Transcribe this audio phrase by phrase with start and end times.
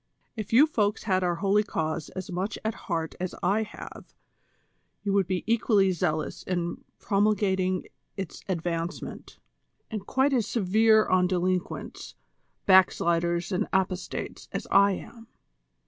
[0.35, 4.15] If you folks had our holy cause as much at heart as I have,
[5.03, 7.85] you would be equally zealous in promulgating
[8.17, 9.37] its advancement,
[9.91, 12.15] and quite as severe on delinquents,
[12.65, 15.27] back sliders and apostates as I am."